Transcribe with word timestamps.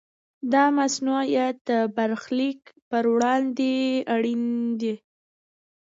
دا 0.53 0.63
مصونیت 0.77 1.55
د 1.69 1.71
برخلیک 1.95 2.61
پر 2.89 3.03
وړاندې 3.13 3.73
اړین 4.15 4.43
دی. 4.81 4.93